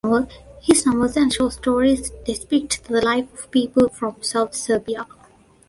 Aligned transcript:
His 0.63 0.83
novels 0.87 1.15
and 1.15 1.31
short 1.31 1.53
stories 1.53 2.09
depict 2.25 2.85
the 2.85 3.05
life 3.05 3.31
of 3.35 3.51
people 3.51 3.87
from 3.89 4.15
South 4.23 4.55
Serbia. 4.55 5.05